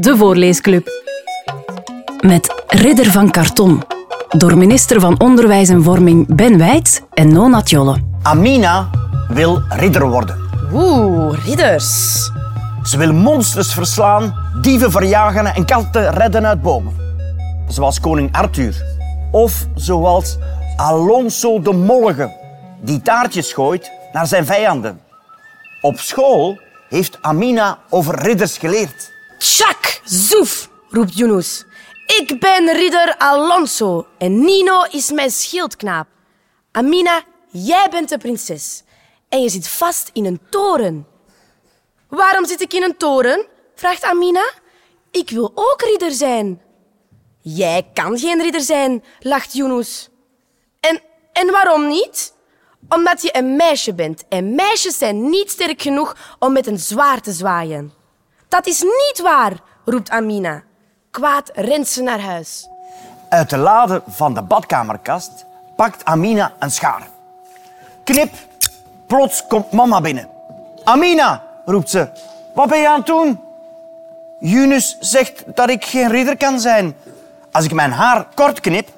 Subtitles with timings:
[0.00, 0.88] de Voorleesclub.
[2.20, 3.82] Met Ridder van Karton.
[4.28, 7.96] Door minister van Onderwijs en Vorming Ben Wijts en Nona Tjolle.
[8.22, 8.90] Amina
[9.28, 10.38] wil ridder worden.
[10.72, 12.14] Oeh, ridders.
[12.82, 16.92] Ze wil monsters verslaan, dieven verjagen en katten redden uit bomen.
[17.68, 18.82] Zoals koning Arthur.
[19.30, 20.38] Of zoals
[20.76, 22.32] Alonso de Mollige,
[22.80, 25.00] die taartjes gooit naar zijn vijanden.
[25.80, 26.58] Op school
[26.88, 29.13] heeft Amina over ridders geleerd.
[29.44, 31.64] Tjak, zoef, roept Yunus.
[32.06, 36.06] Ik ben ridder Alonso en Nino is mijn schildknaap.
[36.72, 38.82] Amina, jij bent de prinses
[39.28, 41.06] en je zit vast in een toren.
[42.08, 43.46] Waarom zit ik in een toren?
[43.74, 44.50] vraagt Amina.
[45.10, 46.62] Ik wil ook ridder zijn.
[47.40, 50.08] Jij kan geen ridder zijn, lacht Yunus.
[50.80, 51.00] En,
[51.32, 52.34] en waarom niet?
[52.88, 57.24] Omdat je een meisje bent en meisjes zijn niet sterk genoeg om met een zwaard
[57.24, 58.02] te zwaaien.
[58.54, 59.52] Dat is niet waar,
[59.84, 60.62] roept Amina.
[61.10, 62.68] Kwaad rent ze naar huis.
[63.28, 65.44] Uit de lade van de badkamerkast
[65.76, 67.08] pakt Amina een schaar.
[68.04, 68.32] Knip,
[69.06, 70.28] plots komt mama binnen.
[70.84, 72.08] Amina, roept ze,
[72.54, 73.40] wat ben je aan het doen?
[74.40, 76.96] Yunus zegt dat ik geen ridder kan zijn.
[77.52, 78.88] Als ik mijn haar kort knip,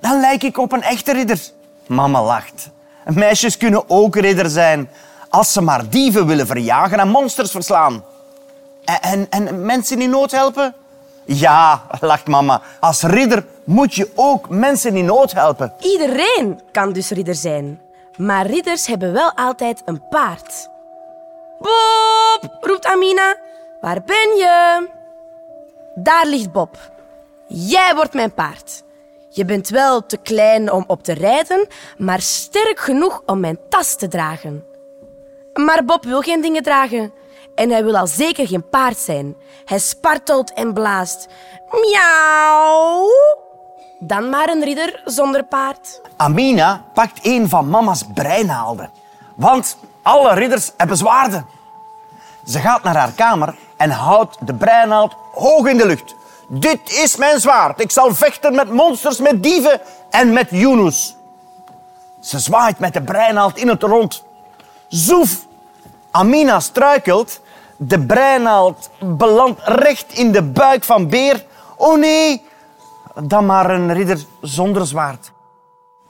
[0.00, 1.40] dan lijk ik op een echte ridder.
[1.86, 2.70] Mama lacht.
[3.04, 4.90] Meisjes kunnen ook ridder zijn
[5.28, 8.02] als ze maar dieven willen verjagen en monsters verslaan.
[8.86, 10.74] En, en, en mensen in nood helpen?
[11.24, 12.62] Ja, lacht mama.
[12.80, 15.72] Als ridder moet je ook mensen in nood helpen.
[15.80, 17.80] Iedereen kan dus ridder zijn.
[18.16, 20.68] Maar ridders hebben wel altijd een paard.
[21.58, 23.36] Bob, roept Amina.
[23.80, 24.86] Waar ben je?
[25.94, 26.76] Daar ligt Bob.
[27.46, 28.84] Jij wordt mijn paard.
[29.28, 31.66] Je bent wel te klein om op te rijden,
[31.98, 34.64] maar sterk genoeg om mijn tas te dragen.
[35.54, 37.12] Maar Bob wil geen dingen dragen.
[37.56, 39.34] En hij wil al zeker geen paard zijn.
[39.64, 41.28] Hij spartelt en blaast.
[41.70, 43.08] Miauw.
[43.98, 46.00] Dan maar een ridder zonder paard.
[46.16, 48.90] Amina pakt een van mama's breinaalden.
[49.34, 51.46] Want alle ridders hebben zwaarden.
[52.46, 56.14] Ze gaat naar haar kamer en houdt de breinaald hoog in de lucht.
[56.48, 57.80] Dit is mijn zwaard.
[57.80, 61.16] Ik zal vechten met monsters, met dieven en met Yunus.
[62.20, 64.24] Ze zwaait met de breinaald in het rond.
[64.88, 65.46] Zoef!
[66.10, 67.40] Amina struikelt.
[67.76, 71.44] De breinaald belandt recht in de buik van Beer.
[71.76, 72.42] Oh nee,
[73.24, 75.32] dan maar een ridder zonder zwaard.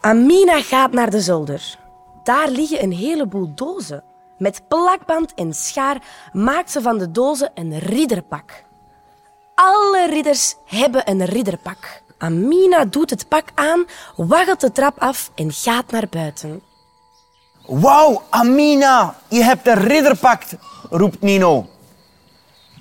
[0.00, 1.78] Amina gaat naar de zolder.
[2.22, 4.04] Daar liggen een heleboel dozen.
[4.38, 6.02] Met plakband en schaar
[6.32, 8.64] maakt ze van de dozen een ridderpak.
[9.54, 12.02] Alle ridders hebben een ridderpak.
[12.18, 13.84] Amina doet het pak aan,
[14.16, 16.62] waggelt de trap af en gaat naar buiten.
[17.66, 20.42] Wauw, Amina, je hebt een ridderpak,
[20.90, 21.68] roept Nino.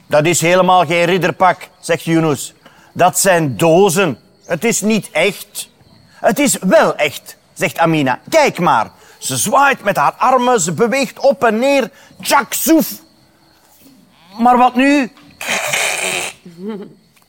[0.07, 2.53] Dat is helemaal geen ridderpak, zegt Yunus.
[2.93, 4.19] Dat zijn dozen.
[4.45, 5.69] Het is niet echt.
[6.19, 8.19] Het is wel echt, zegt Amina.
[8.29, 8.91] Kijk maar.
[9.17, 11.91] Ze zwaait met haar armen, ze beweegt op en neer.
[12.21, 12.91] Tjak, soef.
[14.37, 15.11] Maar wat nu?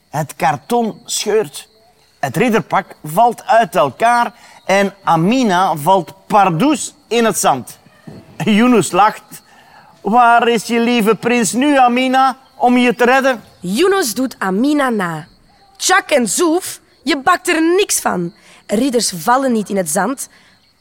[0.09, 1.69] Het karton scheurt.
[2.19, 4.33] Het ridderpak valt uit elkaar
[4.65, 7.79] en Amina valt pardoes in het zand.
[8.43, 9.43] Yunus lacht.
[10.01, 13.43] Waar is je lieve prins nu, Amina, om je te redden?
[13.59, 15.27] Yunus doet Amina na.
[15.77, 18.33] Tjak en Zoef, je bakt er niks van.
[18.67, 20.29] Ridders vallen niet in het zand.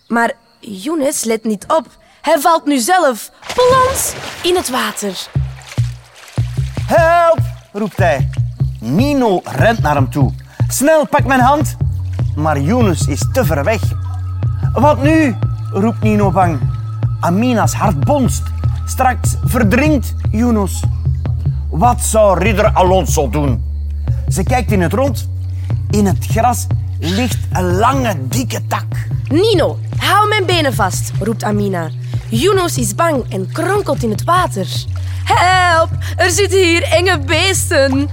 [0.09, 1.87] Maar Yunus let niet op.
[2.21, 4.13] Hij valt nu zelf, plons,
[4.43, 5.27] in het water.
[6.87, 7.39] Help,
[7.73, 8.29] roept hij.
[8.81, 10.33] Nino rent naar hem toe.
[10.69, 11.77] Snel, pak mijn hand.
[12.37, 14.04] Maar Yunus is te ver weg.
[14.75, 15.37] Wat nu?
[15.73, 16.59] roept Nino bang.
[17.21, 18.43] Amina's hart bonst.
[18.87, 20.83] Straks verdrinkt Yunus.
[21.71, 23.63] Wat zou ridder Alonso doen?
[24.29, 25.29] Ze kijkt in het rond.
[25.91, 26.67] In het gras
[26.99, 28.85] ligt een lange, dikke tak.
[29.29, 31.91] Nino, hou mijn benen vast, roept Amina.
[32.29, 34.67] Yunus is bang en kronkelt in het water.
[35.25, 38.09] Help, er zitten hier enge beesten.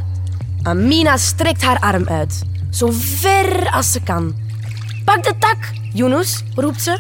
[0.64, 4.34] Amina strekt haar arm uit, zo ver als ze kan.
[5.06, 5.58] Pak de tak,
[5.94, 7.00] Yunus, roept ze.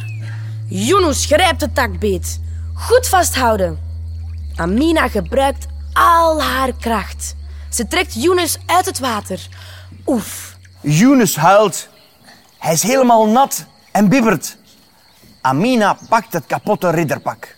[0.68, 2.40] Yunus grijpt de tak beet.
[2.74, 3.80] Goed vasthouden.
[4.56, 7.36] Amina gebruikt al haar kracht.
[7.70, 9.48] Ze trekt Yunus uit het water.
[10.06, 10.58] Oef.
[10.82, 11.90] Yunus huilt.
[12.58, 14.58] Hij is helemaal nat en bibbert.
[15.42, 17.56] Amina pakt het kapotte ridderpak.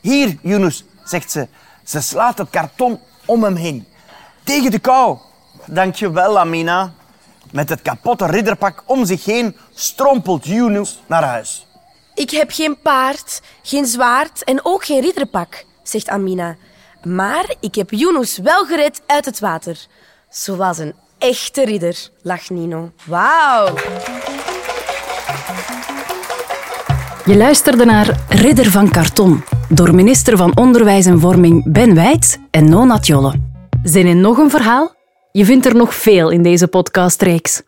[0.00, 1.48] Hier, Yunus, zegt ze.
[1.84, 3.86] Ze slaat het karton om hem heen.
[4.44, 5.18] Tegen de kou.
[5.66, 6.92] Dankjewel, Amina.
[7.54, 11.66] Met het kapotte ridderpak om zich heen strompelt Yunus naar huis.
[12.14, 16.56] Ik heb geen paard, geen zwaard en ook geen ridderpak, zegt Amina.
[17.02, 19.86] Maar ik heb Yunus wel gered uit het water.
[20.28, 22.92] Zoals een echte ridder, lacht Nino.
[23.04, 23.74] Wauw.
[27.24, 32.68] Je luisterde naar Ridder van Karton door minister van Onderwijs en Vorming Ben Wijts en
[32.68, 33.40] Nona Tjolle.
[33.82, 34.93] Zin in nog een verhaal?
[35.36, 37.62] Je vindt er nog veel in deze podcastreeks.